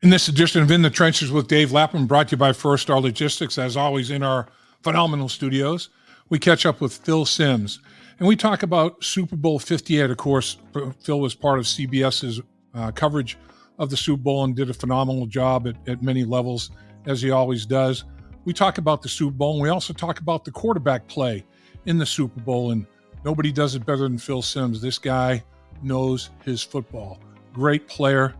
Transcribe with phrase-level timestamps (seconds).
[0.00, 2.84] In this edition of In the Trenches with Dave Lapham, brought to you by First
[2.84, 4.46] Star Logistics, as always in our
[4.80, 5.88] phenomenal studios,
[6.28, 7.80] we catch up with Phil Simms
[8.20, 10.08] and we talk about Super Bowl 58.
[10.08, 10.58] Of course,
[11.00, 12.40] Phil was part of CBS's
[12.74, 13.38] uh, coverage
[13.80, 16.70] of the Super Bowl and did a phenomenal job at, at many levels,
[17.06, 18.04] as he always does.
[18.44, 21.44] We talk about the Super Bowl and we also talk about the quarterback play
[21.86, 22.70] in the Super Bowl.
[22.70, 22.86] And
[23.24, 24.80] nobody does it better than Phil Simms.
[24.80, 25.42] This guy
[25.82, 27.18] knows his football.
[27.52, 28.36] Great player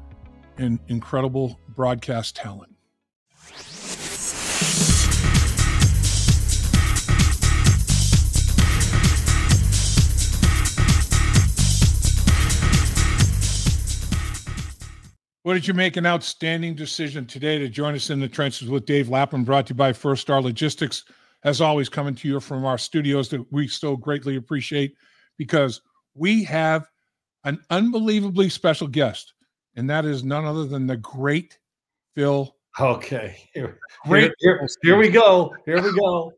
[0.59, 2.75] and incredible broadcast talent.
[15.49, 18.85] What did you make an outstanding decision today to join us in the trenches with
[18.85, 21.05] Dave Lapham, brought to you by First Star Logistics?
[21.43, 24.95] As always, coming to you from our studios that we so greatly appreciate
[25.38, 25.80] because
[26.15, 26.87] we have
[27.45, 29.33] an unbelievably special guest
[29.78, 31.59] and that is none other than the great
[32.14, 32.55] Phil.
[32.80, 34.32] Okay, here, great.
[34.41, 35.54] Here, here, we go.
[35.65, 36.32] Here we go.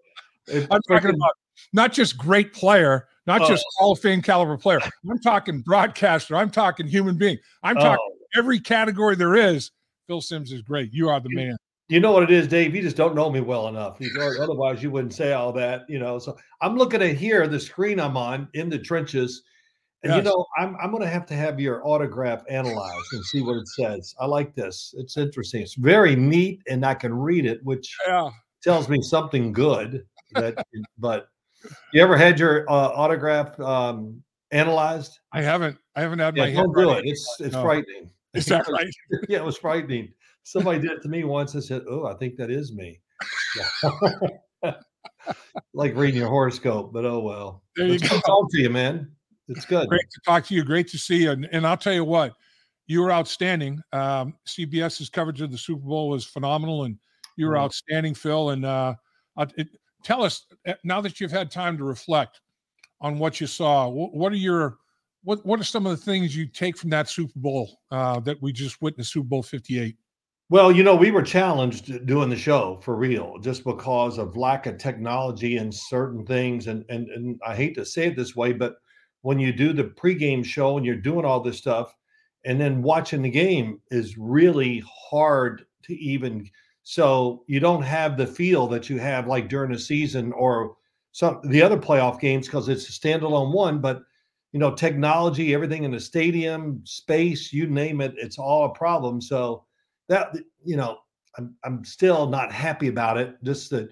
[0.71, 1.33] I'm talking about
[1.73, 3.49] not just great player, not oh.
[3.49, 4.81] just Hall of Fame caliber player.
[5.11, 6.37] I'm talking broadcaster.
[6.37, 7.39] I'm talking human being.
[7.63, 7.81] I'm oh.
[7.81, 8.39] talking oh.
[8.39, 9.71] every category there is.
[10.07, 10.93] Phil Simms is great.
[10.93, 11.57] You are the man.
[11.89, 12.75] You know what it is, Dave.
[12.75, 13.99] You just don't know me well enough.
[14.41, 15.89] Otherwise, you wouldn't say all that.
[15.89, 16.19] You know.
[16.19, 19.43] So I'm looking at here the screen I'm on in the trenches
[20.05, 20.17] yes.
[20.17, 23.69] you know, I'm I'm gonna have to have your autograph analyzed and see what it
[23.69, 24.15] says.
[24.19, 24.95] I like this.
[24.97, 25.63] It's interesting.
[25.63, 28.31] It's very neat, and I can read it, which yeah.
[28.63, 30.07] tells me something good.
[30.35, 30.65] That,
[30.99, 31.29] but
[31.93, 35.19] you ever had your uh, autograph um, analyzed?
[35.33, 35.77] I haven't.
[35.97, 36.53] I haven't had yeah, my.
[36.53, 37.05] Don't do it.
[37.07, 37.63] It's it's no.
[37.63, 38.11] frightening.
[38.35, 38.89] Is that right?
[39.29, 40.13] yeah, it was frightening.
[40.45, 41.55] Somebody did it to me once.
[41.57, 43.01] I said, "Oh, I think that is me."
[45.75, 47.65] like reading your horoscope, but oh well.
[47.77, 48.21] There you go.
[48.21, 49.11] Talk to you, man.
[49.51, 49.89] It's good.
[49.89, 50.65] Great to talk to you.
[50.65, 51.33] Great to see you.
[51.33, 52.35] And, and I'll tell you what,
[52.87, 53.81] you were outstanding.
[53.93, 56.97] Um, CBS's coverage of the Super Bowl was phenomenal, and
[57.37, 58.51] you were outstanding, Phil.
[58.51, 58.95] And uh,
[59.57, 59.69] it,
[60.05, 62.41] tell us eh, now that you've had time to reflect
[63.01, 63.89] on what you saw.
[63.89, 64.79] What, what, are your
[65.25, 68.41] what What are some of the things you take from that Super Bowl uh, that
[68.41, 69.97] we just witnessed, Super Bowl Fifty Eight?
[70.49, 74.67] Well, you know, we were challenged doing the show for real, just because of lack
[74.67, 76.69] of technology and certain things.
[76.69, 78.77] And and and I hate to say it this way, but
[79.23, 81.95] when you do the pregame show and you're doing all this stuff,
[82.45, 86.49] and then watching the game is really hard to even.
[86.83, 90.77] So you don't have the feel that you have like during the season or
[91.13, 93.81] some the other playoff games because it's a standalone one.
[93.81, 94.03] But
[94.53, 99.21] you know, technology, everything in the stadium, space, you name it, it's all a problem.
[99.21, 99.65] So
[100.09, 100.99] that you know,
[101.37, 103.37] I'm I'm still not happy about it.
[103.45, 103.91] Just that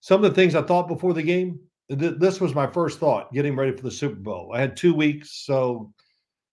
[0.00, 3.56] some of the things I thought before the game this was my first thought getting
[3.56, 4.52] ready for the Super Bowl.
[4.54, 5.92] I had two weeks, so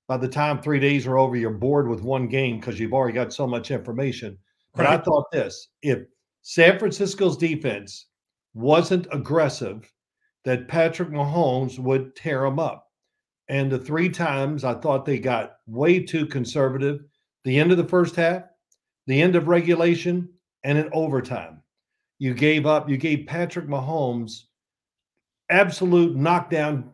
[0.07, 3.13] by the time three days are over, you're bored with one game because you've already
[3.13, 4.37] got so much information.
[4.73, 4.99] But right.
[4.99, 5.99] I thought this: if
[6.41, 8.07] San Francisco's defense
[8.53, 9.91] wasn't aggressive,
[10.45, 12.87] that Patrick Mahomes would tear them up.
[13.49, 17.01] And the three times I thought they got way too conservative.
[17.43, 18.43] The end of the first half,
[19.05, 20.29] the end of regulation,
[20.63, 21.61] and in overtime.
[22.17, 22.89] You gave up.
[22.89, 24.44] You gave Patrick Mahomes
[25.49, 26.91] absolute knockdown,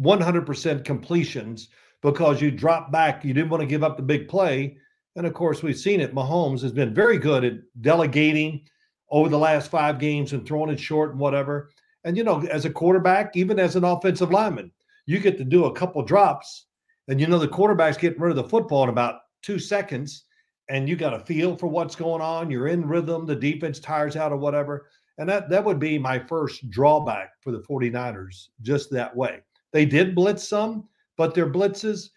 [0.00, 1.68] 100% completions
[2.02, 3.24] because you drop back.
[3.24, 4.76] You didn't want to give up the big play.
[5.16, 6.14] And of course, we've seen it.
[6.14, 8.66] Mahomes has been very good at delegating
[9.10, 11.70] over the last five games and throwing it short and whatever.
[12.04, 14.72] And, you know, as a quarterback, even as an offensive lineman,
[15.06, 16.66] you get to do a couple drops
[17.08, 20.24] and you know the quarterback's getting rid of the football in about two seconds
[20.70, 22.50] and you got a feel for what's going on.
[22.50, 23.26] You're in rhythm.
[23.26, 24.88] The defense tires out or whatever.
[25.18, 29.40] And that, that would be my first drawback for the 49ers, just that way.
[29.72, 32.08] They did blitz some, but their blitzes,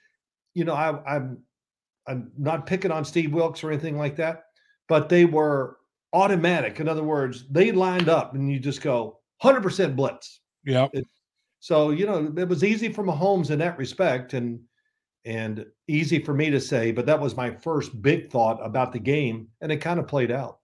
[0.54, 1.40] you know, I, I'm
[2.08, 4.46] I'm not picking on Steve Wilks or anything like that,
[4.88, 5.78] but they were
[6.14, 6.80] automatic.
[6.80, 10.40] In other words, they lined up and you just go 100% blitz.
[10.66, 10.88] Yeah.
[11.60, 14.60] So, you know, it was easy for Mahomes in that respect and
[15.26, 19.00] and easy for me to say, but that was my first big thought about the
[19.00, 20.60] game and it kind of played out.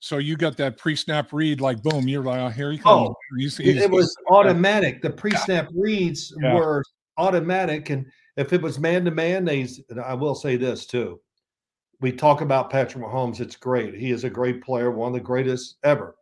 [0.00, 3.08] So you got that pre-snap read, like boom, you're like, oh, here he comes.
[3.08, 5.02] Oh, he's, he's, it was automatic.
[5.02, 5.80] The pre-snap yeah.
[5.82, 6.54] reads yeah.
[6.54, 6.84] were
[7.16, 8.06] automatic, and
[8.36, 9.66] if it was man to man, they.
[10.02, 11.20] I will say this too.
[12.00, 13.40] We talk about Patrick Mahomes.
[13.40, 13.94] It's great.
[13.94, 16.14] He is a great player, one of the greatest ever.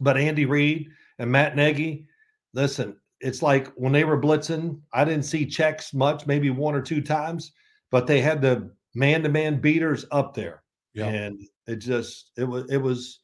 [0.00, 0.88] But Andy Reid
[1.20, 2.06] and Matt Nagy,
[2.52, 6.82] listen, it's like when they were blitzing, I didn't see checks much, maybe one or
[6.82, 7.52] two times,
[7.90, 10.62] but they had the man-to-man beaters up there.
[10.94, 11.06] Yeah.
[11.06, 13.20] And it just it was it was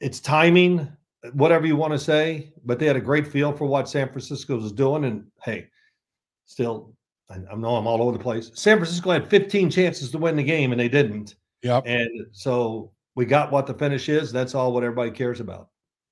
[0.00, 0.88] it's timing,
[1.32, 4.56] whatever you want to say, but they had a great feel for what San Francisco
[4.56, 5.04] was doing.
[5.04, 5.68] And hey,
[6.46, 6.94] still,
[7.30, 8.50] I, I know I'm all over the place.
[8.54, 11.34] San Francisco had 15 chances to win the game, and they didn't.
[11.62, 11.84] Yep.
[11.86, 14.32] And so we got what the finish is.
[14.32, 15.68] That's all what everybody cares about.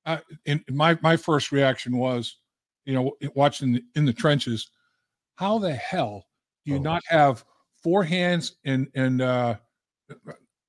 [0.07, 2.37] Uh, and my my first reaction was,
[2.85, 4.71] you know, watching the, in the trenches,
[5.37, 6.27] how the hell
[6.65, 6.83] do you Oh.
[6.83, 7.45] not have
[7.83, 9.57] four hands and and uh,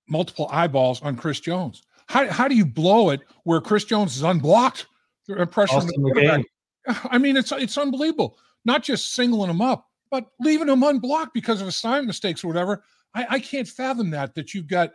[0.10, 1.84] multiple eyeballs on Chris Jones?
[2.08, 4.88] How how do you blow it where Chris Jones is unblocked?
[5.30, 6.38] Pressuring Lost the the quarterback.
[6.38, 6.46] game.
[7.12, 8.38] I mean, it's it's unbelievable.
[8.66, 12.84] Not just singling him up, but leaving him unblocked because of assignment mistakes or whatever.
[13.14, 14.92] I, I can't fathom that that you've got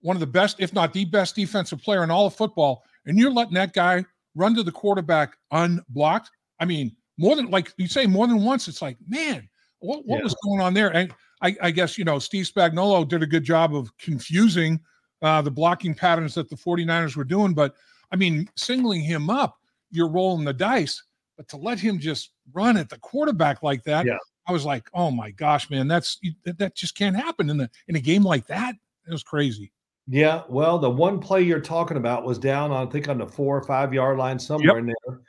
[0.00, 3.18] one of the best, if not the best, defensive player in all of football, and
[3.18, 6.30] you're letting that guy run to the quarterback unblocked.
[6.60, 8.68] I mean, more than like you say, more than once.
[8.68, 9.48] It's like, man,
[9.80, 10.24] what, what Yeah.
[10.24, 10.94] was going on there?
[10.94, 11.12] And
[11.44, 14.80] I, I guess you know Steve Spagnuolo did a good job of confusing
[15.22, 17.54] uh, the blocking patterns that the 49ers were doing.
[17.54, 17.74] But
[18.10, 19.58] I mean, singling him up,
[19.90, 21.02] you're rolling the dice.
[21.36, 24.18] But to let him just run at the quarterback like that, Yeah.
[24.46, 27.70] I was like, oh my gosh, man, that's that, that just can't happen in the
[27.88, 28.74] in a game like that.
[29.06, 29.72] It was crazy.
[30.06, 33.26] Yeah, well, the one play you're talking about was down on, I think, on the
[33.26, 35.20] four or five yard line somewhere in there,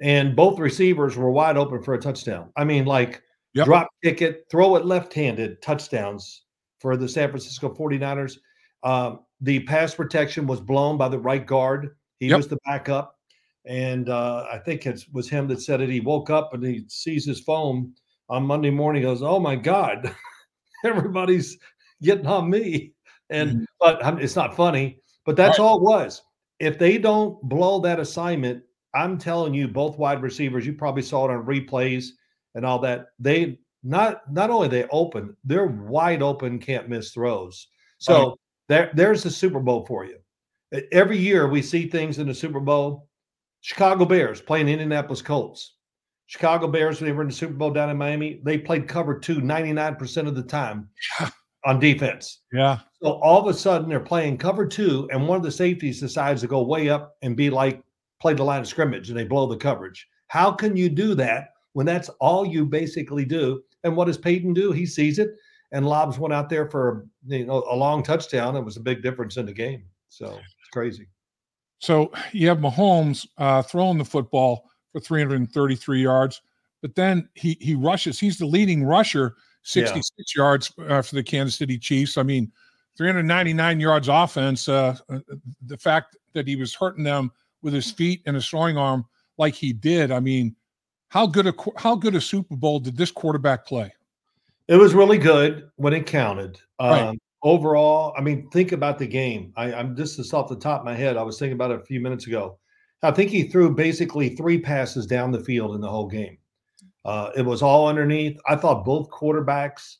[0.00, 2.50] and both receivers were wide open for a touchdown.
[2.56, 3.22] I mean, like
[3.54, 3.66] Yep.
[3.66, 6.42] drop kick it, throw it left handed touchdowns
[6.80, 8.38] for the San Francisco 49ers.
[8.82, 11.96] Um, the pass protection was blown by the right guard.
[12.18, 12.36] He Yep.
[12.36, 13.16] was the backup.
[13.64, 15.88] And uh, I think it was him that said it.
[15.88, 17.92] He woke up and he sees his phone
[18.28, 19.02] on Monday morning.
[19.02, 20.14] He goes, Oh my God,
[20.84, 21.56] everybody's
[22.02, 22.92] getting on me.
[23.30, 23.66] And Mhm.
[23.80, 26.22] but um, it's not funny, but that's all it was.
[26.60, 28.62] If they don't blow that assignment,
[28.94, 32.08] I'm telling you, both wide receivers, you probably saw it on replays
[32.54, 33.06] and all that.
[33.18, 37.68] They not not only they open, they're wide open, can't miss throws.
[37.98, 38.34] So Right.
[38.68, 40.18] there, there's the Super Bowl for you.
[40.92, 43.08] Every year we see things in the Super Bowl.
[43.60, 45.76] Chicago Bears playing Indianapolis Colts.
[46.26, 49.18] Chicago Bears, when they were in the Super Bowl down in Miami, they played cover
[49.18, 50.88] two 99% of the time
[51.64, 52.40] on defense.
[52.52, 52.78] Yeah.
[53.02, 56.40] So all of a sudden they're playing cover two, and one of the safeties decides
[56.40, 57.82] to go way up and be like
[58.20, 60.06] play the line of scrimmage and they blow the coverage.
[60.28, 63.62] How can you do that when that's all you basically do?
[63.84, 64.72] And what does Peyton do?
[64.72, 65.30] He sees it
[65.72, 68.56] and lobs one out there for you know a long touchdown.
[68.56, 69.84] It was a big difference in the game.
[70.08, 71.08] So it's crazy.
[71.80, 76.40] So you have Mahomes uh, throwing the football for 333 yards,
[76.80, 78.18] but then he he rushes.
[78.18, 79.34] He's the leading rusher,
[79.64, 82.16] 66 yards uh, for the Kansas City Chiefs.
[82.16, 82.50] I mean,
[82.96, 84.68] 399 yards offense.
[84.68, 85.18] Uh, uh,
[85.66, 87.32] the fact that he was hurting them
[87.62, 89.04] with his feet and his throwing arm
[89.38, 90.12] like he did.
[90.12, 90.54] I mean,
[91.08, 93.92] how good a how good a Super Bowl did this quarterback play?
[94.68, 96.58] It was really good when it counted.
[96.80, 97.00] Right.
[97.00, 99.52] Um, overall, I mean, think about the game.
[99.56, 101.16] I, I'm just this off the top of my head.
[101.16, 102.58] I was thinking about it a few minutes ago.
[103.02, 106.38] I think he threw basically three passes down the field in the whole game.
[107.04, 108.38] Uh, it was all underneath.
[108.48, 109.96] I thought both quarterbacks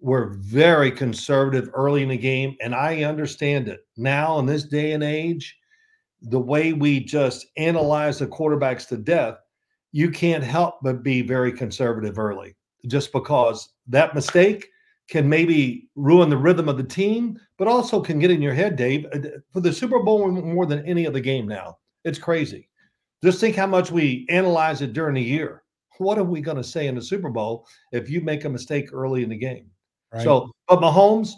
[0.00, 4.92] were very conservative early in the game, and I understand it now in this day
[4.92, 5.58] and age.
[6.22, 9.36] The way we just analyze the quarterbacks to death,
[9.94, 12.56] you can't help but be very conservative early,
[12.88, 14.68] just because that mistake
[15.08, 18.74] can maybe ruin the rhythm of the team, but also can get in your head,
[18.74, 19.06] Dave.
[19.14, 22.68] Uh, For the Super Bowl more than any other game now, it's crazy.
[23.22, 25.62] Just think how much we analyze it during the year.
[25.98, 28.92] What are we going to say in the Super Bowl if you make a mistake
[28.92, 29.70] early in the game?
[30.24, 31.34] So, but Mahomes,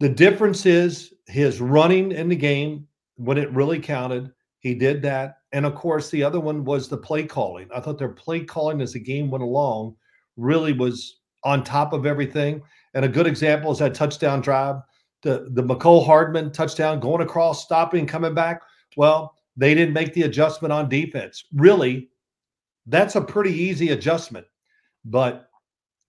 [0.00, 4.32] the difference is his running in the game when it really counted.
[4.62, 5.38] He did that.
[5.52, 7.68] And of course, the other one was the play calling.
[7.74, 9.96] I thought their play calling as the game went along
[10.36, 12.62] really was on top of everything.
[12.94, 14.76] And a good example is that touchdown drive,
[15.22, 18.62] the, the Mecole Hardman touchdown going across, stopping, coming back.
[18.96, 21.44] Well, they didn't make the adjustment on defense.
[21.54, 22.08] Really,
[22.86, 24.46] that's a pretty easy adjustment.
[25.04, 25.48] But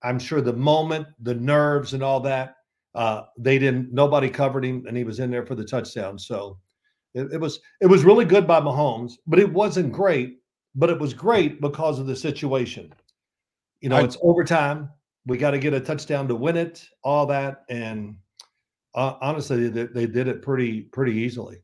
[0.03, 2.55] I'm sure the moment, the nerves, and all that,
[2.93, 3.91] uh, they didn't.
[3.91, 6.19] Nobody covered him, and he was in there for the touchdown.
[6.19, 6.59] So
[7.13, 10.39] it, it was it was really good by Mahomes, but it wasn't great.
[10.75, 12.93] But it was great because of the situation.
[13.81, 14.89] You know, I- it's overtime.
[15.25, 16.85] We got to get a touchdown to win it.
[17.03, 18.17] All that, and
[18.95, 21.61] uh, honestly, they, they did it pretty pretty easily.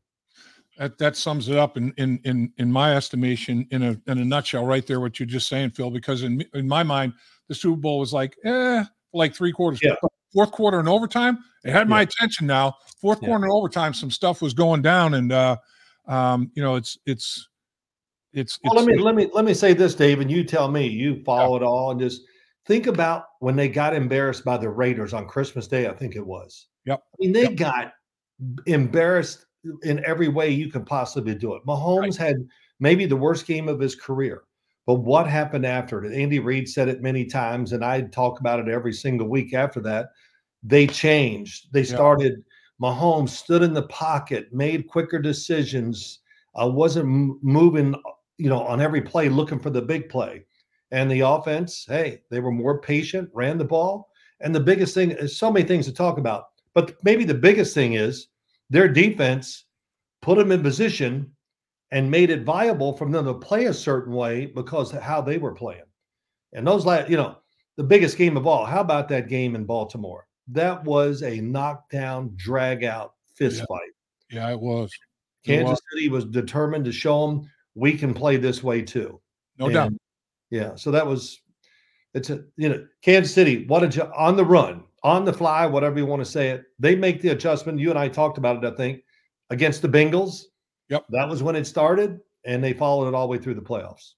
[0.78, 4.24] That that sums it up in in in in my estimation in a in a
[4.26, 7.12] nutshell right there what you're just saying Phil because in in my mind
[7.50, 9.96] the Super Bowl was like eh like three quarters Yeah.
[10.34, 12.04] Fourth quarter and overtime it had my Yeah.
[12.04, 13.28] attention now fourth Yeah.
[13.30, 15.58] quarter and overtime some stuff was going down and uh
[16.08, 17.48] um you know it's it's
[18.32, 20.86] it's, Well, let me let me let me say this, Dave, and you tell me.
[20.86, 22.22] You follow it all, and just
[22.68, 25.88] think about when they got embarrassed by the Raiders on Christmas Day.
[25.88, 26.68] I think it was.
[26.86, 27.00] Yep.
[27.00, 27.56] I mean, they Yep.
[27.56, 27.94] got
[28.68, 29.48] embarrassed
[29.82, 31.66] in every way you could possibly do it.
[31.66, 32.36] Mahomes had
[32.80, 34.44] maybe the worst game of his career.
[34.90, 36.20] But what happened after it?
[36.20, 39.80] Andy Reid said it many times, and I talk about it every single week after
[39.82, 40.10] that.
[40.64, 41.68] They changed.
[41.72, 42.44] They started
[42.82, 46.22] Mahomes stood in the pocket, made quicker decisions,
[46.60, 47.06] uh, wasn't
[47.44, 47.94] moving,
[48.40, 50.44] you know, on every play looking for the big play.
[50.90, 54.10] And the offense, hey, they were more patient, ran the ball.
[54.40, 57.76] And the biggest thing is so many things to talk about, but maybe the biggest
[57.76, 58.30] thing is
[58.72, 59.66] their defense
[60.24, 61.32] put them in position
[61.92, 65.38] and made it viable for them to play a certain way because of how they
[65.38, 65.84] were playing.
[66.54, 67.38] And those, last, you know,
[67.78, 68.66] the biggest game of all.
[68.66, 70.28] How about that game in Baltimore?
[70.48, 73.66] That was a knockdown, drag out fist yeah.
[73.70, 73.92] fight.
[74.32, 74.92] Yeah, it was.
[75.46, 75.82] Kansas was.
[75.94, 79.22] City was determined to show them we can play this way too.
[79.58, 79.94] No and, doubt.
[80.50, 80.76] Yeah.
[80.76, 81.42] So that was,
[82.14, 85.66] it's a, you know, Kansas City, what did you, on the run, on the fly,
[85.66, 87.80] whatever you want to say it, they make the adjustment.
[87.80, 89.02] You and I talked about it, I think,
[89.50, 90.44] against the Bengals.
[90.90, 91.06] Yep.
[91.10, 94.14] That was when it started, and they followed it all the way through the playoffs.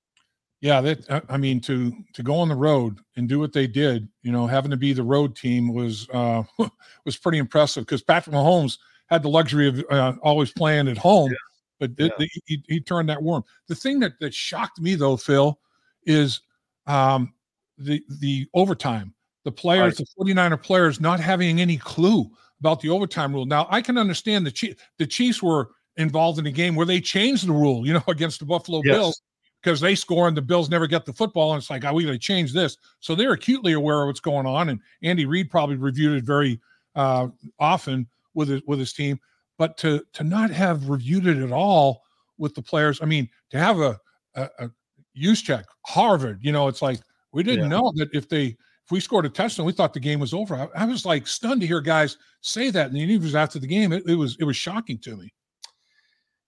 [0.61, 4.07] Yeah, that I mean to to go on the road and do what they did,
[4.21, 6.43] you know, having to be the road team was uh
[7.05, 11.31] was pretty impressive because Patrick Mahomes had the luxury of uh, always playing at home,
[11.31, 11.87] yeah.
[11.87, 12.27] but yeah.
[12.45, 13.43] he, he turned that warm.
[13.67, 15.59] The thing that that shocked me though, Phil,
[16.05, 16.41] is
[16.85, 17.33] um
[17.79, 19.15] the the overtime.
[19.43, 20.07] The players, right.
[20.27, 23.47] the 49er players not having any clue about the overtime rule.
[23.47, 27.01] Now, I can understand the Chiefs, the Chiefs were involved in a game where they
[27.01, 28.95] changed the rule, you know, against the Buffalo yes.
[28.95, 29.21] Bills
[29.62, 31.53] because they score and the Bills never get the football.
[31.53, 32.77] And it's like, oh, we got to change this.
[33.00, 34.69] So they're acutely aware of what's going on.
[34.69, 36.60] And Andy Reid probably reviewed it very
[36.95, 37.27] uh,
[37.60, 39.19] often with his, with his team.
[39.57, 42.01] But to to not have reviewed it at all
[42.39, 44.00] with the players, I mean, to have a,
[44.33, 44.71] a, a
[45.15, 47.00] Juszczyk, Harvard, you know, it's like
[47.31, 47.77] we didn't yeah.
[47.77, 50.55] know that if they if we scored a touchdown, we thought the game was over.
[50.55, 52.88] I, I, was like stunned to hear guys say that.
[52.88, 55.31] And the interviews after the game, it, it was it was shocking to me.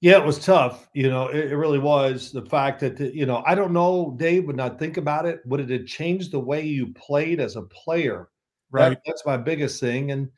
[0.03, 0.89] Yeah, it was tough.
[0.93, 2.33] You know, it, it really was.
[2.33, 5.39] The fact that, the, you know, I don't know, Dave, would not think about it.
[5.45, 8.27] Would it have changed the way you played as a player?
[8.69, 8.89] Right.
[8.89, 10.11] That, that's my biggest thing.
[10.11, 10.29] And,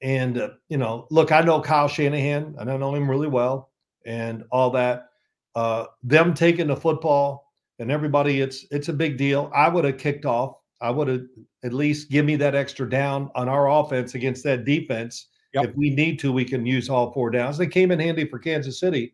[0.00, 3.70] and, uh, you know, look, I know Kyle Shanahan, I don't know him really well
[4.06, 5.10] and all that.
[5.54, 9.50] Uh, them taking the football and everybody, it's, it's a big deal.
[9.54, 10.56] I would have kicked off.
[10.80, 11.20] I would have
[11.64, 15.64] at least give me that extra down on our offense against that defense Yep.
[15.64, 17.58] If we need to, we can use all four downs.
[17.58, 19.12] They came in handy for Kansas City,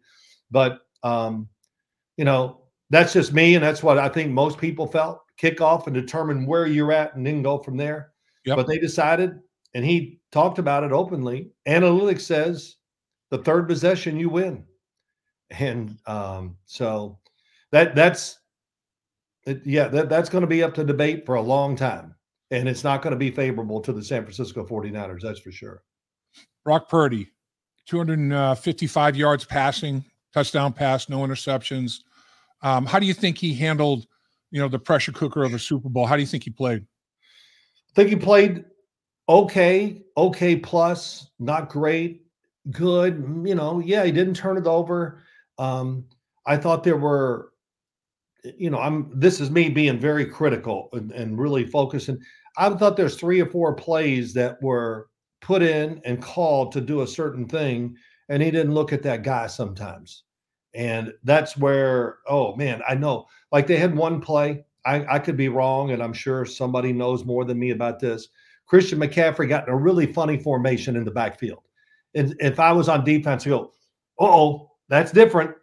[0.50, 1.48] but um,
[2.16, 5.22] you know that's just me, and that's what I think most people felt.
[5.36, 8.12] Kick off and determine where you're at, and then go from there.
[8.44, 8.56] Yep.
[8.56, 9.38] But they decided,
[9.74, 11.50] and he talked about it openly.
[11.66, 12.76] Analytics says
[13.30, 14.64] the third possession you win,
[15.50, 17.18] and um, so
[17.72, 18.38] that that's
[19.64, 22.14] yeah that, that's going to be up to debate for a long time
[22.50, 25.82] and it's not going to be favorable to the san francisco 49ers that's for sure
[26.64, 27.30] Brock Purdy,
[27.86, 32.00] 255 yards passing, touchdown pass, no interceptions.
[32.62, 34.06] Um, how do you think he handled,
[34.50, 36.06] you know, the pressure cooker of a Super Bowl?
[36.06, 36.82] How do you think he played?
[36.82, 38.64] I think he played
[39.28, 42.22] okay, okay plus, not great,
[42.70, 43.42] good.
[43.44, 45.22] You know, yeah, he didn't turn it over.
[45.58, 46.04] Um,
[46.46, 47.52] I thought there were,
[48.56, 49.10] you know, I'm.
[49.14, 52.18] This is me being very critical and, and really focusing.
[52.56, 55.08] I thought there's three or four plays that were
[55.40, 57.96] put in and called to do a certain thing
[58.28, 60.24] and he didn't look at that guy sometimes.
[60.74, 65.36] And that's where oh man i know like they had one play i, I could
[65.36, 68.28] be wrong and i'm sure somebody knows more than me about this.
[68.66, 71.62] Christian mccaffrey got in a really funny formation in the backfield.
[72.14, 73.72] And if i was on defense I go
[74.18, 75.54] oh that's different.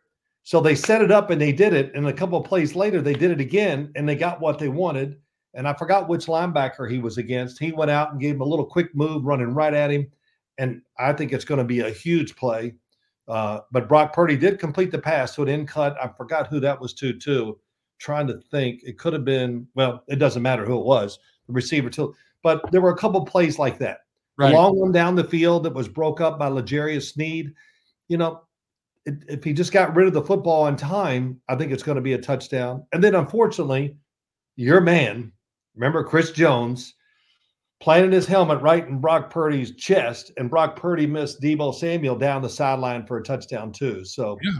[0.44, 3.02] So they set it up and they did it and a couple of plays later
[3.02, 5.18] they did it again and they got what they wanted
[5.56, 7.58] and I forgot which linebacker he was against.
[7.60, 10.12] He went out and gave him a little quick move, running right at him,
[10.58, 12.76] and I think it's going to be a huge play.
[13.28, 15.98] Uh, but Brock Purdy did complete the pass, so it in cut.
[16.02, 17.58] I forgot who that was to too.
[17.98, 19.66] Trying to think, it could have been.
[19.74, 22.14] Well, it doesn't matter who it was, the receiver too.
[22.44, 24.02] But there were a couple plays like that.
[24.38, 24.50] Right.
[24.50, 27.54] The long one down the field that was broke up by L'Jarius Sneed.
[28.10, 28.42] You know,
[29.06, 31.96] it, if he just got rid of the football on time, I think it's going
[31.96, 32.86] to be a touchdown.
[32.92, 33.96] And then, unfortunately,
[34.58, 35.32] your man
[35.76, 36.94] Remember Chris Jones
[37.82, 42.42] planted his helmet right in Brock Purdy's chest, and Brock Purdy missed Deebo Samuel down
[42.42, 44.06] the sideline for a touchdown too.
[44.06, 44.52] So yeah.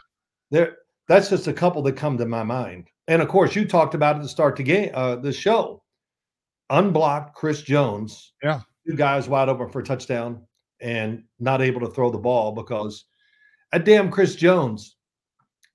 [0.52, 2.90] there, that's just a couple that come to my mind.
[3.08, 5.82] And of course, you talked about it to start the game, uh, the show.
[6.72, 10.42] Unblocked Chris Jones, yeah, two guys wide open for a touchdown,
[10.82, 13.06] and not able to throw the ball because
[13.72, 14.98] a damn Chris Jones.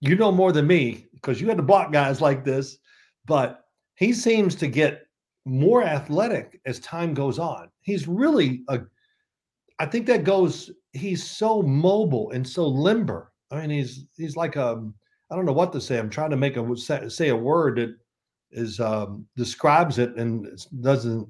[0.00, 2.78] You know more than me because you had to block guys like this,
[3.26, 3.64] but
[3.96, 5.02] he seems to get
[5.44, 7.68] more athletic as time goes on.
[7.80, 8.80] He's really a
[9.78, 13.32] I think that goes he's so mobile and so limber.
[13.50, 14.86] I mean he's he's like a
[15.30, 15.98] I don't know what to say.
[15.98, 17.96] I'm trying to make a say a word that
[18.50, 20.48] is um, describes it and
[20.80, 21.28] doesn't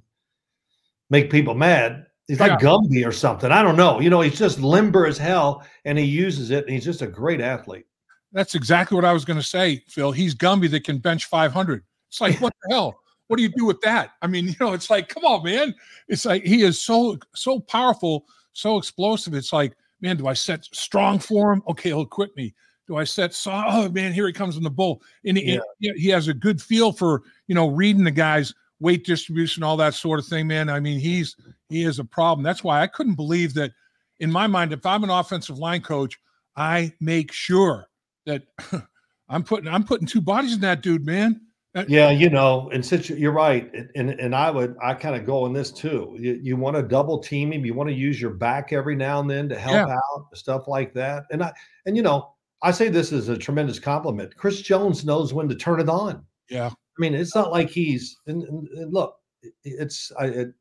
[1.11, 2.07] make people mad.
[2.27, 3.51] He's like Gumby or something.
[3.51, 4.01] I don't know.
[4.01, 6.65] You know, he's just limber as hell, and he uses it.
[6.65, 7.87] And he's just a great athlete.
[8.33, 10.13] That's exactly what I was going to say, Phil.
[10.13, 11.83] He's Gumby that can bench 500.
[12.09, 13.00] It's like, what the hell?
[13.31, 14.15] What do you do with that?
[14.23, 15.73] I mean, you know, it's like, come on, man.
[16.09, 19.35] It's like he is so so powerful, so explosive.
[19.35, 21.63] It's like, man, do I set strong for him?
[21.69, 22.55] Okay, he'll quit me.
[22.89, 23.69] Do I set soft?
[23.71, 25.93] Oh man, here he comes in the bull, and he, yeah.
[25.95, 29.95] he has a good feel for you know reading the guys weight distribution, all that
[29.95, 30.69] sort of thing, man.
[30.69, 31.37] I mean, he's
[31.69, 32.43] he is a problem.
[32.43, 33.71] That's why I couldn't believe that.
[34.19, 36.19] In my mind, if I'm an offensive line coach,
[36.57, 37.89] I make sure
[38.27, 38.43] that
[39.29, 41.41] I'm putting I'm putting two bodies in that dude, man.
[41.87, 45.47] Yeah, you know, and since you're right, and and I would I kind of go
[45.47, 46.17] in this too.
[46.19, 49.21] You, you want to double team him, you want to use your back every now
[49.21, 49.95] and then to help yeah.
[49.95, 51.25] out stuff like that.
[51.31, 51.53] And I
[51.87, 54.37] and you know, I say this is a tremendous compliment.
[54.37, 56.25] Chris Jones knows when to turn it on.
[56.49, 59.15] Yeah, I mean, it's not like he's and, and look,
[59.63, 60.53] it's I, it,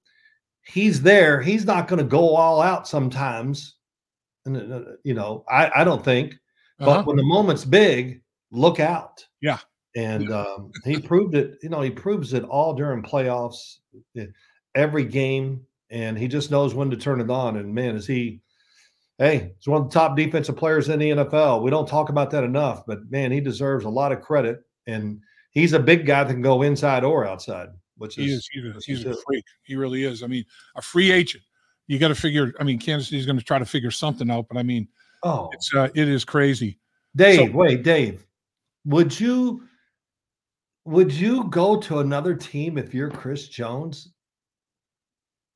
[0.68, 1.42] he's there.
[1.42, 3.78] He's not going to go all out sometimes,
[4.46, 6.34] and uh, uh, you know, I I don't think.
[6.80, 6.98] Uh-huh.
[6.98, 9.26] But when the moment's big, look out.
[9.42, 9.58] Yeah,
[10.00, 11.58] and um, he proved it.
[11.62, 13.78] You know, he proves it all during playoffs,
[14.18, 14.28] eh,
[14.76, 17.58] every game, and he just knows when to turn it on.
[17.58, 18.42] And man, is he?
[19.18, 21.62] Hey, he's one of the top defensive players in the NFL.
[21.62, 24.62] We don't talk about that enough, but man, he deserves a lot of credit.
[24.88, 25.20] And
[25.52, 27.70] he's a big guy that can go inside or outside.
[27.98, 29.44] Which he is, he's, a, he's a freak.
[29.64, 30.24] He really is.
[30.24, 30.46] I mean,
[30.78, 31.44] a free agent.
[31.88, 32.54] You got to figure.
[32.58, 34.88] I mean, Kansas City's going to try to figure something out, but I mean,
[35.24, 36.78] oh, it's uh, it is crazy.
[37.18, 38.26] Dave, so, wait, Dave,
[38.86, 39.64] would you
[40.90, 44.12] would you go to another team if you're Chris Jones?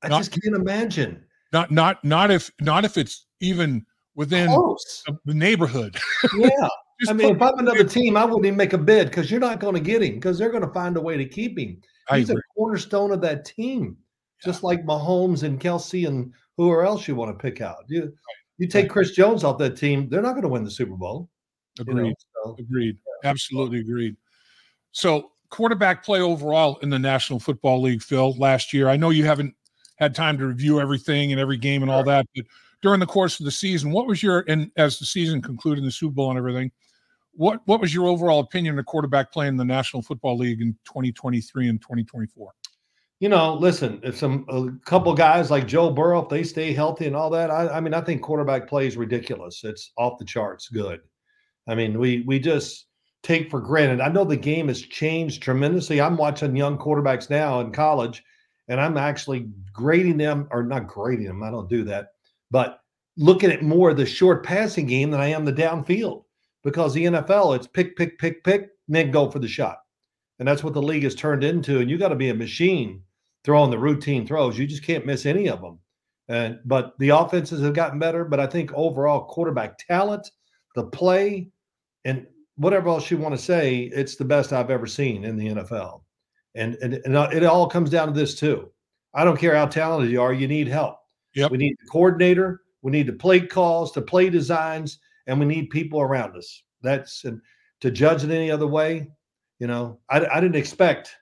[0.03, 1.23] I not, just can't imagine.
[1.51, 3.83] Not not not if not if it's even
[4.15, 5.03] within Close.
[5.25, 5.97] the neighborhood.
[6.37, 6.67] Yeah.
[7.09, 9.59] I mean, if I'm another team, I wouldn't even make a bid because you're not
[9.59, 11.81] going to get him because they're going to find a way to keep him.
[12.09, 13.97] He's a cornerstone of that team,
[14.41, 14.45] yeah.
[14.45, 17.77] just like Mahomes and Kelce and whoever else you want to pick out.
[17.89, 18.11] You right.
[18.57, 18.91] you take right.
[18.91, 21.29] Chris Jones off that team, they're not going to win the Super Bowl.
[21.79, 21.97] Agreed.
[21.97, 22.13] You know,
[22.45, 22.97] so, agreed.
[23.23, 23.29] Yeah.
[23.31, 24.15] Absolutely agreed.
[24.93, 28.87] So quarterback play overall in the National Football League, Phil, last year.
[28.87, 29.53] I know you haven't
[29.97, 32.45] had time to review everything and every game and all that, but
[32.81, 35.85] during the course of the season, what was your and as the season concluded in
[35.85, 36.71] the Super Bowl and everything,
[37.33, 40.73] what what was your overall opinion of quarterback play in the National Football League in
[40.85, 42.51] 2023 and 2024?
[43.19, 47.07] You know, listen, if some a couple guys like Joe Burrow, if they stay healthy
[47.07, 49.63] and all that, I, I mean, I think quarterback play is ridiculous.
[49.63, 50.99] It's off the charts good.
[51.67, 52.87] I mean, we we just
[53.23, 54.01] take for granted.
[54.01, 55.99] I know the game has changed tremendously.
[55.99, 58.23] I'm watching young quarterbacks now in college,
[58.67, 61.41] and I'm actually grading them, or not grading them.
[61.41, 62.09] I don't do that,
[62.51, 62.81] but
[63.17, 66.23] looking at more of the short passing game than I am the downfield
[66.63, 69.79] because the NFL, it's pick, pick, pick, pick, then go for the shot.
[70.39, 71.79] And that's what the league has turned into.
[71.79, 73.03] And you got to be a machine
[73.43, 74.57] throwing the routine throws.
[74.57, 75.79] You just can't miss any of them.
[76.29, 78.25] And but the offenses have gotten better.
[78.25, 80.31] But I think overall quarterback talent,
[80.75, 81.49] the play,
[82.05, 85.49] and whatever else you want to say, it's the best I've ever seen in the
[85.49, 86.01] NFL.
[86.55, 88.69] And and, and it all comes down to this too.
[89.13, 90.97] I don't care how talented you are, you need help.
[91.35, 91.51] Yep.
[91.51, 95.69] We need the coordinator, we need the play calls, the play designs, and we need
[95.69, 96.63] people around us.
[96.81, 97.41] That's and
[97.81, 99.09] to judge it any other way,
[99.59, 101.15] you know, I, I didn't expect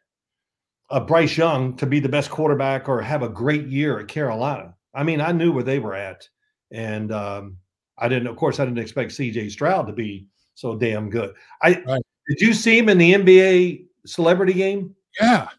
[0.89, 4.75] a Bryce Young to be the best quarterback or have a great year at Carolina.
[4.93, 6.27] I mean, I knew where they were at,
[6.71, 7.57] and um,
[7.97, 8.27] I didn't.
[8.27, 9.49] Of course, I didn't expect C.J.
[9.49, 10.27] Stroud to be
[10.61, 11.33] so damn good.
[11.61, 12.01] I right.
[12.29, 14.95] did you see him in the NBA celebrity game?
[15.19, 15.49] Yeah.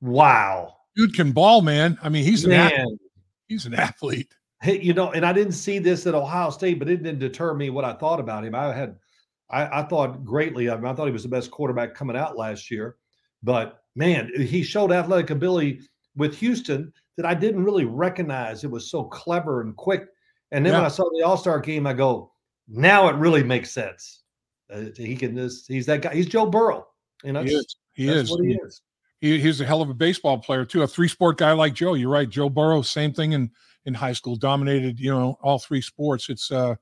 [0.00, 0.76] Wow.
[0.96, 1.98] Dude can ball, man.
[2.02, 2.72] I mean, he's an man.
[2.72, 3.00] athlete.
[3.48, 4.32] He's an athlete
[4.66, 7.70] you know, and I didn't see this at Ohio State, but it didn't deter me
[7.70, 8.54] what I thought about him.
[8.54, 8.96] I had,
[9.50, 10.86] I, I thought greatly of him.
[10.86, 12.96] I thought he was the best quarterback coming out last year,
[13.42, 15.80] but man, he showed athletic ability
[16.16, 18.64] with Houston that I didn't really recognize.
[18.64, 20.06] It was so clever and quick.
[20.50, 20.78] And then yeah.
[20.78, 22.32] when I saw the All Star game, I go,
[22.68, 24.22] now it really makes sense.
[24.74, 26.14] Uh, he can just, he's that guy.
[26.14, 26.86] He's Joe Burrow.
[27.22, 27.76] You know, he is.
[27.92, 28.30] He is.
[28.30, 28.82] What he, he is.
[29.20, 30.82] He, he's a hell of a baseball player too.
[30.82, 31.94] A three sport guy like Joe.
[31.94, 32.28] You're right.
[32.28, 33.34] Joe Burrow, same thing.
[33.34, 33.50] And
[33.86, 36.28] in high school, dominated, you know, all three sports.
[36.28, 36.74] It's uh,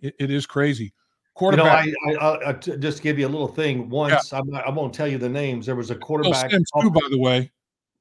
[0.00, 0.92] it, it is crazy.
[1.34, 1.86] Quarterback.
[1.86, 3.88] You know, I, I, I just give you a little thing.
[3.90, 4.40] Once yeah.
[4.54, 5.66] I, I won't tell you the names.
[5.66, 6.50] There was a quarterback.
[6.50, 7.52] Phil Simms too, by the way,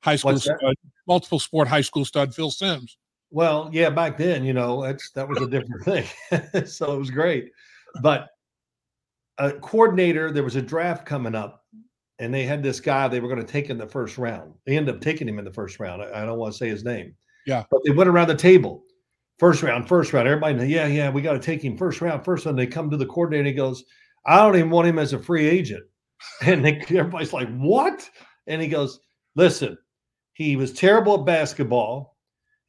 [0.02, 0.76] high school stud,
[1.08, 2.98] multiple sport high school stud Phil Simms.
[3.32, 5.84] Well, yeah, back then, you know, that's that was a different
[6.52, 6.66] thing.
[6.66, 7.52] so it was great,
[8.02, 8.30] but
[9.38, 10.32] a coordinator.
[10.32, 11.66] There was a draft coming up,
[12.20, 14.54] and they had this guy they were going to take in the first round.
[14.66, 16.02] They ended up taking him in the first round.
[16.02, 17.16] I, I don't want to say his name.
[17.46, 17.64] Yeah.
[17.70, 18.84] But they went around the table.
[19.38, 20.28] First round, first round.
[20.28, 22.58] Everybody, yeah, yeah, we got to take him first round, first round.
[22.58, 23.84] They come to the coordinator and he goes,
[24.26, 25.84] I don't even want him as a free agent.
[26.42, 28.10] And they, everybody's like, what?
[28.48, 29.00] And he goes,
[29.36, 29.78] listen,
[30.34, 32.18] he was terrible at basketball.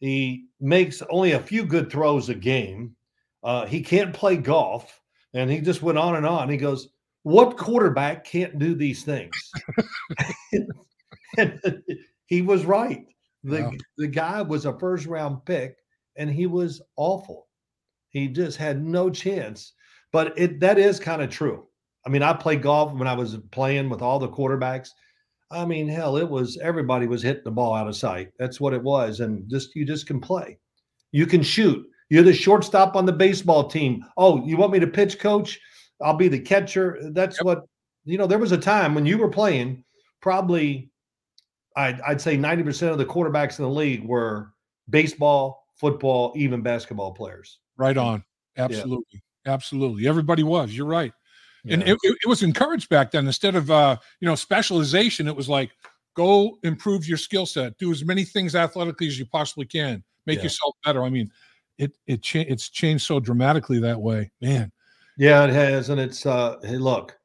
[0.01, 2.97] He makes only a few good throws a game.
[3.43, 5.01] Uh, he can't play golf.
[5.35, 6.49] And he just went on and on.
[6.49, 6.89] He goes,
[7.23, 9.51] What quarterback can't do these things?
[11.39, 11.61] and
[12.27, 13.07] he was right.
[13.45, 15.77] The, the guy was a first round pick
[16.17, 17.47] and he was awful.
[18.11, 19.73] He just had no chance.
[20.13, 21.67] But it that is kind of true.
[22.07, 24.91] I mean, I played golf when I was playing with all the quarterbacks.
[25.51, 28.31] I mean, hell, it was everybody was hitting the ball out of sight.
[28.39, 29.21] That's what it was.
[29.21, 30.59] And just you just can play.
[31.13, 31.85] You can shoot.
[32.09, 34.05] You're the shortstop on the baseball team.
[34.17, 35.59] Oh, you want me to pitch, coach?
[36.03, 36.99] I'll be the catcher.
[37.13, 37.45] That's yep.
[37.45, 37.65] what
[38.05, 38.27] you know.
[38.27, 39.85] There was a time when you were playing,
[40.21, 40.91] probably
[41.77, 44.53] I'd, I'd say 90% of the quarterbacks in the league were
[44.89, 47.59] baseball, football, even basketball players.
[47.77, 48.25] Right on.
[48.57, 49.05] Absolutely.
[49.13, 49.21] Yeah.
[49.53, 50.09] Absolutely.
[50.09, 50.77] Everybody was.
[50.77, 51.13] You're right.
[51.65, 51.75] Yeah.
[51.75, 53.27] And it, it, was encouraged back then.
[53.27, 55.71] Instead of uh, you know, specialization, it was like
[56.17, 60.39] go improve your skill set, do as many things athletically as you possibly can, make
[60.39, 60.45] yeah.
[60.45, 61.03] yourself better.
[61.05, 61.31] I mean,
[61.79, 64.73] it it cha- it's changed so dramatically that way, man.
[65.19, 67.17] Yeah, it has, and it's uh, hey, look,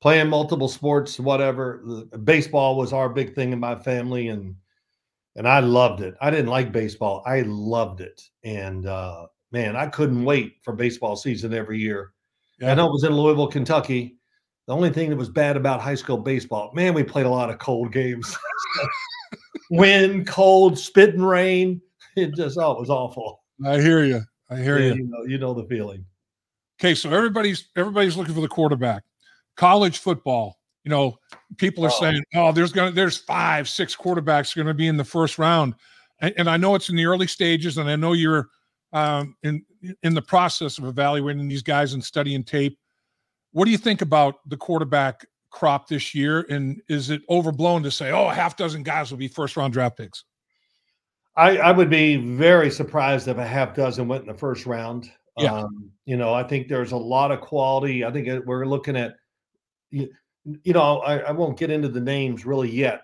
[0.00, 2.04] playing multiple sports, whatever.
[2.24, 4.56] Baseball was our big thing in my family, and
[5.36, 6.14] and I loved it.
[6.20, 7.22] I didn't like baseball.
[7.26, 12.12] I loved it, and uh, man, I couldn't wait for baseball season every year.
[12.60, 12.72] Yeah.
[12.72, 14.16] I know it was in Louisville, Kentucky.
[14.66, 17.50] The only thing that was bad about high school baseball, man, we played a lot
[17.50, 18.36] of cold games.
[19.70, 21.80] Wind, cold, spit and rain.
[22.16, 23.42] It just oh, it was awful.
[23.64, 24.22] I hear you.
[24.50, 24.94] I hear yeah, you.
[24.94, 26.04] You know, you know the feeling.
[26.80, 29.02] Okay, so everybody's everybody's looking for the quarterback.
[29.56, 31.18] College football, you know,
[31.56, 32.00] people are oh.
[32.00, 35.74] saying, "Oh, there's gonna there's five, six quarterbacks going to be in the first round,"
[36.20, 38.48] and, and, I know it's in the early stages, and I know you're
[38.92, 39.64] um, in
[40.02, 42.78] in the process of evaluating these guys and studying tape.
[43.52, 46.46] What do you think about the quarterback crop this year?
[46.48, 49.72] And is it overblown to say, "Oh, a half dozen guys will be first round
[49.72, 50.24] draft picks"?
[51.38, 55.08] I, I would be very surprised if a half dozen went in the first round.
[55.38, 55.54] Yeah.
[55.54, 58.04] Um, you know, I think there's a lot of quality.
[58.04, 59.14] I think we're looking at,
[59.90, 60.08] you,
[60.64, 63.02] you know, I, I won't get into the names really yet,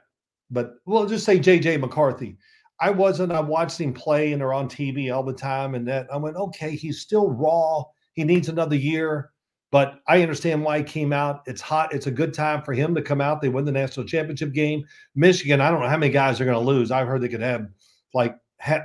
[0.51, 2.37] but we'll just say JJ McCarthy.
[2.81, 5.77] I wasn't, I watched him play and they're on TV all the time.
[5.77, 7.85] And that I went, okay, he's still raw.
[8.14, 9.31] He needs another year,
[9.70, 11.42] but I understand why he came out.
[11.47, 11.94] It's hot.
[11.94, 13.40] It's a good time for him to come out.
[13.40, 14.85] They win the national championship game.
[15.14, 16.90] Michigan, I don't know how many guys are going to lose.
[16.90, 17.68] I've heard they could have
[18.14, 18.85] like ha-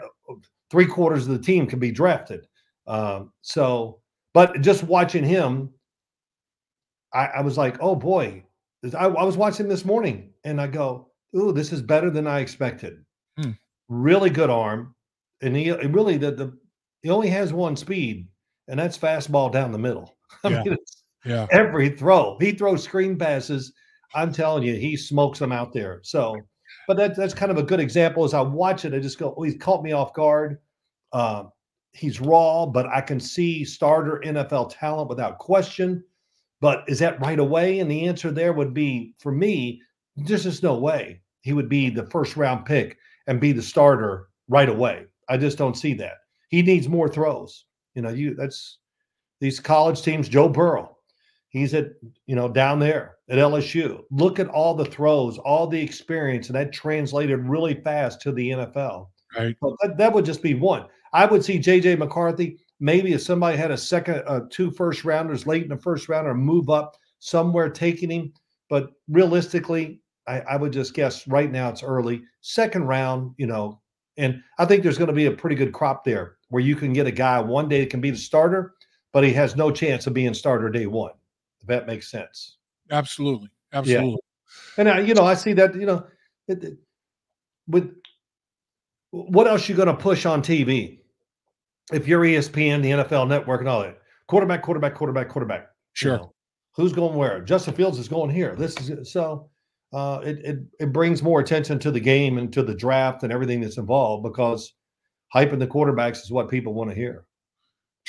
[0.69, 2.45] three quarters of the team can be drafted.
[2.87, 3.99] Um, so,
[4.33, 5.69] but just watching him,
[7.13, 8.43] I, I was like, oh boy,
[8.97, 12.39] I, I, was watching this morning and I go, ooh, this is better than I
[12.39, 13.03] expected.
[13.39, 13.51] Hmm.
[13.87, 14.95] Really good arm.
[15.41, 16.57] And he really, the, the,
[17.01, 18.27] he only has one speed,
[18.67, 20.17] and that's fastball down the middle.
[20.43, 20.63] I yeah.
[20.63, 20.77] mean,
[21.25, 21.47] yeah.
[21.51, 23.73] every throw, he throws screen passes.
[24.13, 26.01] I'm telling you, he smokes them out there.
[26.03, 26.35] So,
[26.89, 28.23] but that, that's kind of a good example.
[28.23, 30.57] As I watch it, I just go, oh, he's caught me off guard.
[31.13, 31.43] Uh,
[31.91, 36.03] he's raw, but I can see starter NFL talent without question.
[36.61, 37.77] But is that right away?
[37.77, 39.83] And the answer there would be for me,
[40.15, 42.97] there's just no way he would be the first round pick
[43.27, 45.05] and be the starter right away.
[45.29, 46.17] I just don't see that.
[46.49, 47.65] He needs more throws.
[47.93, 48.79] You know, you that's
[49.39, 50.97] these college teams, Joe Burrow.
[51.49, 51.93] He's at,
[52.27, 54.03] you know, down there at LSU.
[54.11, 58.51] Look at all the throws, all the experience, and that translated really fast to the
[58.51, 59.07] NFL.
[59.37, 59.55] Right.
[59.81, 60.85] that, that would just be one.
[61.13, 65.45] I would see JJ McCarthy maybe if somebody had a second, uh, two first rounders
[65.45, 68.33] late in the first round or move up somewhere taking him.
[68.69, 72.23] But realistically, I, I would just guess right now it's early.
[72.41, 73.81] Second round, you know,
[74.17, 76.93] and I think there's going to be a pretty good crop there where you can
[76.93, 78.73] get a guy one day that can be the starter,
[79.13, 81.11] but he has no chance of being starter day one.
[81.69, 82.57] That makes sense.
[82.91, 83.49] Absolutely.
[83.71, 84.11] Absolutely.
[84.11, 84.17] Yeah.
[84.77, 86.05] And I, you know, I see that, you know,
[86.47, 86.77] it, it,
[87.67, 87.95] with
[89.11, 90.99] what else you going to push on TV?
[91.91, 95.67] if you're ESPN, the NFL Network, and all that, quarterback, quarterback, quarterback, quarterback.
[95.93, 96.13] Sure.
[96.13, 96.33] You know,
[96.75, 97.41] who's going where?
[97.41, 98.55] Justin Fields is going here.
[98.55, 99.49] This is so.
[99.91, 103.33] Uh, it, it it brings more attention to the game and to the draft and
[103.33, 104.71] everything that's involved because
[105.33, 107.25] hyping the quarterbacks is what people want to hear.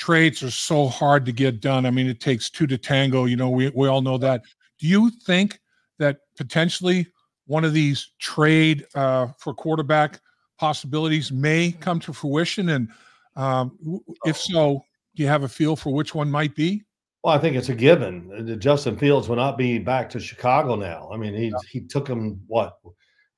[0.01, 1.85] Trades are so hard to get done.
[1.85, 3.25] I mean, it takes two to tango.
[3.25, 4.41] You know, we we all know that.
[4.79, 5.59] Do you think
[5.99, 7.05] that potentially
[7.45, 10.19] one of these trade uh, for quarterback
[10.57, 12.89] possibilities may come to fruition and
[13.35, 13.77] um,
[14.25, 14.53] if oh.
[14.53, 14.85] so,
[15.15, 16.81] do you have a feel for which one might be?
[17.23, 18.49] Well, I think it's a given.
[18.51, 21.11] Uh, Justin Fields will not be back to Chicago now.
[21.13, 21.57] I mean, he yeah.
[21.71, 22.79] he took him what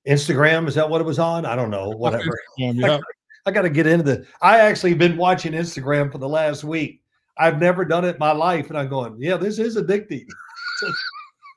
[0.07, 1.45] Instagram is that what it was on?
[1.45, 1.89] I don't know.
[1.89, 2.39] Whatever.
[2.57, 2.99] yeah.
[3.45, 4.25] I, got to get into the.
[4.41, 7.01] I actually been watching Instagram for the last week.
[7.37, 10.25] I've never done it in my life, and I'm going, yeah, this is addicting.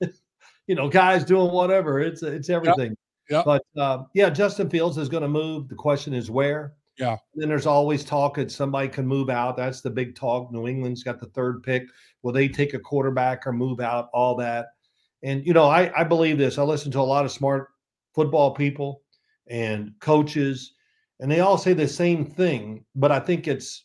[0.66, 2.00] you know, guys doing whatever.
[2.00, 2.96] It's it's everything.
[3.28, 3.42] Yeah.
[3.44, 5.68] But uh, yeah, Justin Fields is going to move.
[5.68, 6.74] The question is where.
[6.98, 7.16] Yeah.
[7.34, 9.56] And then there's always talk that somebody can move out.
[9.56, 10.50] That's the big talk.
[10.50, 11.84] New England's got the third pick.
[12.22, 14.08] Will they take a quarterback or move out?
[14.12, 14.68] All that.
[15.22, 16.58] And you know, I, I believe this.
[16.58, 17.68] I listen to a lot of smart
[18.14, 19.02] football people
[19.48, 20.74] and coaches,
[21.20, 23.84] and they all say the same thing, but I think it's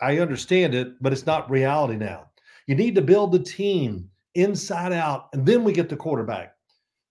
[0.00, 2.30] I understand it, but it's not reality now.
[2.66, 6.54] You need to build the team inside out, and then we get the quarterback.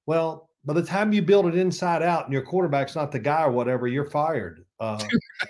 [0.05, 3.43] Well, by the time you build it inside out and your quarterback's not the guy
[3.43, 4.65] or whatever, you're fired.
[4.79, 5.01] Uh,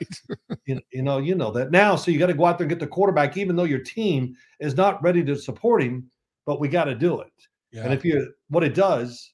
[0.65, 1.95] you, you know, you know that now.
[1.95, 4.35] So you got to go out there and get the quarterback, even though your team
[4.59, 6.09] is not ready to support him.
[6.45, 7.31] But we got to do it.
[7.71, 7.83] Yeah.
[7.83, 9.33] And if you, what it does,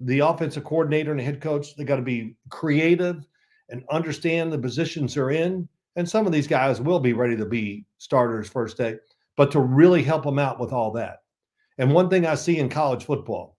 [0.00, 3.24] the offensive coordinator and the head coach, they got to be creative
[3.68, 5.68] and understand the positions they're in.
[5.96, 8.96] And some of these guys will be ready to be starters first day,
[9.36, 11.18] but to really help them out with all that.
[11.78, 13.56] And one thing I see in college football,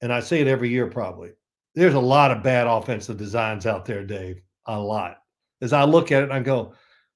[0.00, 1.30] and I say it every year probably,
[1.74, 4.40] there's a lot of bad offensive designs out there, Dave.
[4.66, 5.18] A lot.
[5.60, 6.74] As I look at it, I go,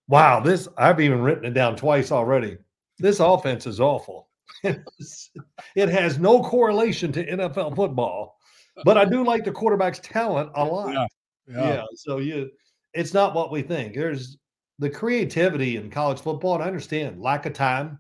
[0.09, 2.59] wow, this, I've even written it down twice already.
[2.99, 4.29] This offense is awful.
[4.63, 8.37] it has no correlation to NFL football,
[8.85, 10.93] but I do like the quarterback's talent a lot.
[10.93, 11.07] Yeah.
[11.49, 11.75] Yeah.
[11.75, 11.83] Yeah.
[11.95, 12.51] So you,
[12.95, 13.95] it's not what we think.
[13.95, 14.37] There's
[14.79, 17.99] the creativity in college football, and I understand lack of time,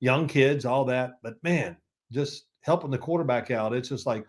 [0.00, 1.12] young kids, all that.
[1.22, 1.76] But man,
[2.12, 4.24] just helping the quarterback out, it's just like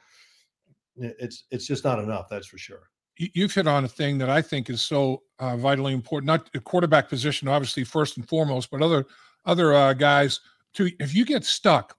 [0.98, 2.28] it's it's just not enough.
[2.30, 2.90] That's for sure.
[3.18, 6.28] You- You've hit on a thing that I think is so uh, vitally important.
[6.28, 9.06] Not the quarterback position, obviously first and foremost, but other
[9.46, 10.40] other uh, guys
[10.74, 10.92] too.
[11.00, 11.98] If you get stuck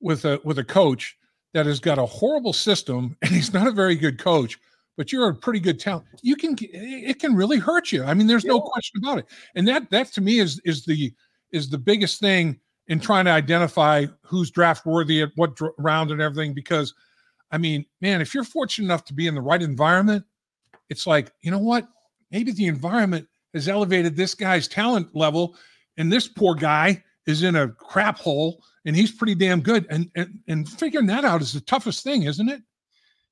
[0.00, 1.16] with a with a coach
[1.54, 4.58] that has got a horrible system and he's not a very good coach,
[4.98, 8.02] but you're a pretty good talent, you can it can really hurt you.
[8.02, 9.26] I mean, there's no question about it.
[9.54, 11.14] And that that to me is is the
[11.52, 12.58] is the biggest thing
[12.88, 16.52] in trying to identify who's draft worthy at what dr- round and everything.
[16.52, 16.94] Because,
[17.52, 20.24] I mean, man, if you're fortunate enough to be in the right environment,
[20.90, 21.86] it's like you know what?
[22.32, 25.54] Maybe the environment has elevated this guy's talent level,
[25.96, 29.86] and this poor guy is in a crap hole, and he's pretty damn good.
[29.90, 32.62] And and and figuring that out is the toughest thing, isn't it?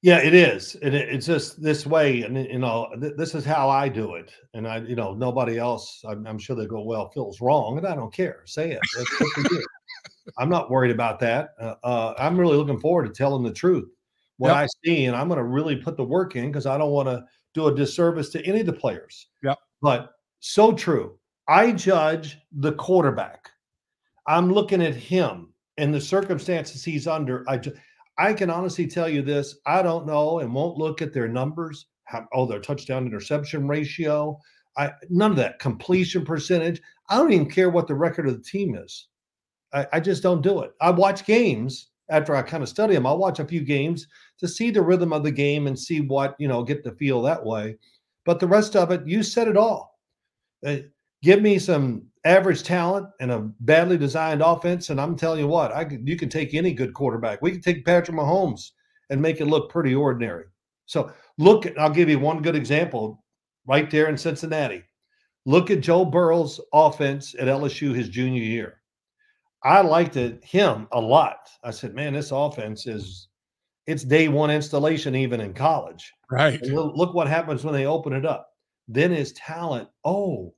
[0.07, 3.45] Yeah, it is, and it, it's just this way, and you know, th- this is
[3.45, 6.01] how I do it, and I, you know, nobody else.
[6.09, 8.43] I'm, I'm sure they go, "Well, Phil's wrong," and I don't care.
[8.45, 8.79] Say it.
[8.97, 9.67] That's what we do.
[10.39, 11.55] I'm not worried about that.
[11.61, 13.89] Uh, uh, I'm really looking forward to telling the truth,
[14.37, 14.57] what Yep.
[14.57, 17.09] I see, and I'm going to really put the work in because I don't want
[17.09, 19.27] to do a disservice to any of the players.
[19.43, 19.59] Yep.
[19.83, 21.19] But so true.
[21.49, 23.51] I judge the quarterback.
[24.29, 27.45] I'm looking at him and the circumstances he's under.
[27.49, 27.75] I ju-
[28.19, 31.87] I can honestly tell you this: I don't know and won't look at their numbers.
[32.05, 34.39] How, oh, their touchdown interception ratio.
[34.77, 36.81] I none of that completion percentage.
[37.09, 39.09] I don't even care what the record of the team is.
[39.73, 40.73] I, I just don't do it.
[40.81, 43.07] I watch games after I kind of study them.
[43.07, 44.07] I'll watch a few games
[44.39, 47.23] to see the rhythm of the game and see what you know, get the feel
[47.23, 47.77] that way.
[48.25, 49.99] But the rest of it, you said it all.
[50.65, 50.79] Uh,
[51.27, 55.73] Give me some average talent and a badly designed offense, and I'm telling you what,
[55.73, 57.43] I could, you can take any good quarterback.
[57.43, 58.71] We can take Patrick Mahomes
[59.11, 60.45] and make it look pretty ordinary.
[60.85, 63.25] So look, I'll give you one good example
[63.67, 64.85] right there in Cincinnati.
[65.47, 68.81] Look at Joe Burrow's offense at LSU his junior year.
[69.65, 71.49] I liked it, him a lot.
[71.65, 73.27] I said, man, this offense is
[73.89, 76.13] it's day one installation even in college.
[76.31, 76.63] Right.
[76.63, 78.49] And look what happens when they open it up.
[78.87, 80.55] Then his talent, oh,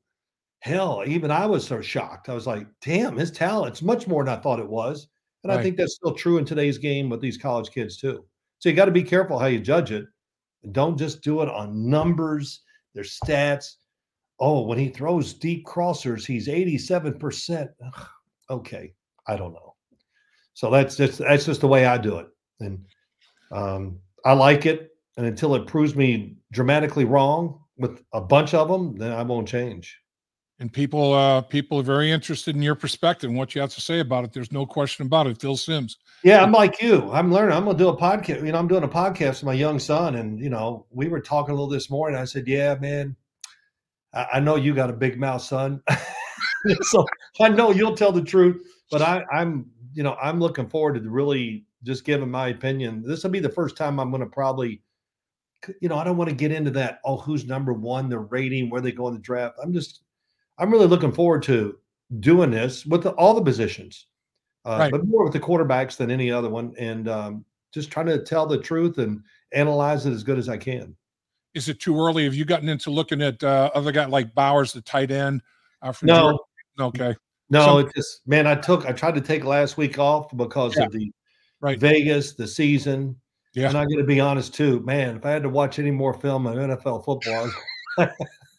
[0.60, 2.28] hell, even I was so shocked.
[2.28, 5.08] I was like, damn, his talent's much more than I thought it was.
[5.44, 8.24] And I think that's still true in today's game with these college kids too.
[8.58, 10.04] So you got to be careful how you judge it.
[10.64, 12.62] And don't just do it on numbers,
[12.94, 13.76] their stats.
[14.40, 17.68] Oh, when he throws deep crossers, he's 87%.
[17.84, 18.08] Ugh,
[18.50, 18.94] Okay,
[19.26, 19.74] I don't know.
[20.54, 22.26] So that's just that's just the way I do it.
[22.60, 22.84] And
[23.52, 24.90] um, I like it.
[25.16, 29.48] And until it proves me dramatically wrong with a bunch of them, then I won't
[29.48, 29.96] change.
[30.60, 33.80] And people uh people are very interested in your perspective and what you have to
[33.80, 34.32] say about it.
[34.32, 35.40] There's no question about it.
[35.40, 35.98] Phil Simms.
[36.24, 37.08] Yeah, I'm like you.
[37.12, 37.56] I'm learning.
[37.56, 38.44] I'm gonna do a podcast.
[38.44, 41.20] You know, I'm doing a podcast with my young son, and you know, we were
[41.20, 42.18] talking a little this morning.
[42.18, 43.14] I said, "Yeah, man,
[44.12, 45.80] I, I know you got a big mouth, son.
[46.82, 47.06] so
[47.40, 48.62] I know you'll tell the truth.
[48.90, 53.02] But I, I'm, you know, I'm looking forward to really just giving my opinion.
[53.06, 54.82] This will be the first time I'm going to probably,
[55.80, 57.00] you know, I don't want to get into that.
[57.04, 58.08] Oh, who's number one?
[58.08, 59.56] The rating, where they go in the draft.
[59.62, 60.02] I'm just,
[60.58, 61.78] I'm really looking forward to
[62.20, 64.06] doing this with the, all the positions,
[64.64, 64.90] uh, Right.
[64.90, 68.46] but more with the quarterbacks than any other one, and um, just trying to tell
[68.46, 70.96] the truth and analyze it as good as I can.
[71.54, 72.24] Is it too early?
[72.24, 75.42] Have you gotten into looking at uh, other guy like Bowers, the tight end?
[75.82, 76.38] Uh, No,
[76.78, 77.02] Georgia?
[77.02, 77.18] Okay.
[77.50, 78.46] no, So- it's just man.
[78.46, 80.84] I took, I tried to take last week off because Yeah.
[80.84, 81.12] of the
[81.60, 81.78] Right.
[81.78, 83.16] Vegas, the season.
[83.54, 83.68] Yeah.
[83.68, 85.16] And I'm going to be honest too, man.
[85.16, 87.50] If I had to watch any more film of NFL football,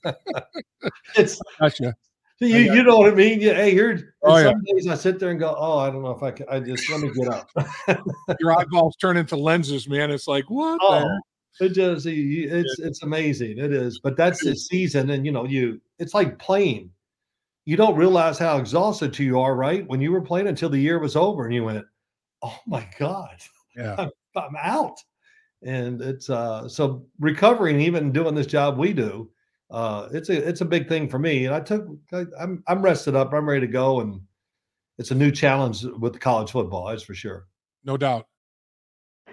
[1.16, 1.96] it's Gotcha.
[2.40, 3.42] you, you know what I mean.
[3.42, 4.54] Yeah, hey, here's Oh, yeah.
[4.74, 6.46] days I sit there and go, oh, I don't know if I can.
[6.50, 7.50] I just let me get up.
[8.40, 10.12] Your eyeballs turn into lenses, man.
[10.12, 10.80] It's like what?
[10.82, 11.20] Oh,
[11.60, 13.58] it you- it's it's amazing.
[13.58, 16.92] It is, but that's the season, and you know, you it's like playing.
[17.66, 19.86] You don't realize how exhausted you are, right?
[19.88, 21.86] When you were playing until the year was over, and you went,
[22.42, 23.42] "Oh my god,
[23.76, 24.08] Yeah.
[24.36, 24.98] I'm out."
[25.62, 29.30] And it's uh so recovering, even doing this job we do,
[29.72, 31.46] uh, it's a it's a big thing for me.
[31.46, 34.22] And I took I, I'm I'm rested up, I'm ready to go, and
[34.98, 37.48] it's a new challenge with college football, that's for sure.
[37.84, 38.28] No doubt.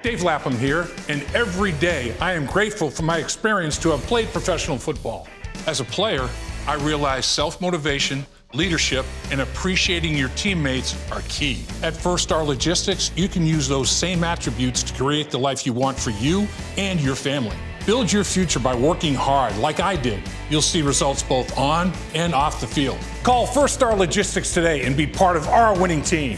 [0.03, 4.29] Dave Lapham here, and every day I am grateful for my experience to have played
[4.29, 5.27] professional football.
[5.67, 6.29] As a player,
[6.67, 11.65] I realize self motivation, leadership, and appreciating your teammates are key.
[11.83, 15.73] At First Star Logistics, you can use those same attributes to create the life you
[15.73, 16.47] want for you
[16.77, 17.57] and your family.
[17.87, 20.21] Build your future by working hard like I did.
[20.51, 22.99] You'll see results both on and off the field.
[23.23, 26.37] Call First Star Logistics today and be part of our winning team.